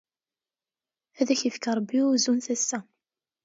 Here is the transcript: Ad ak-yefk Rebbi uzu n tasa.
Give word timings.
Ad 1.19 1.27
ak-yefk 1.33 1.65
Rebbi 1.77 1.99
uzu 2.13 2.33
n 2.35 2.39
tasa. 2.45 2.79